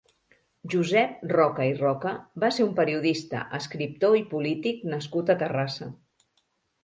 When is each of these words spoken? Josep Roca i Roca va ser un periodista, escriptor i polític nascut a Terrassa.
Josep 0.73 1.19
Roca 1.31 1.65
i 1.71 1.73
Roca 1.81 2.13
va 2.43 2.49
ser 2.55 2.65
un 2.69 2.71
periodista, 2.79 3.41
escriptor 3.59 4.17
i 4.21 4.23
polític 4.31 4.83
nascut 4.95 5.33
a 5.35 5.39
Terrassa. 5.43 5.91